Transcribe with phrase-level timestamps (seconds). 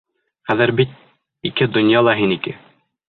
[0.51, 0.95] Хәҙер бит
[1.53, 2.57] ике донъя ла һинеке.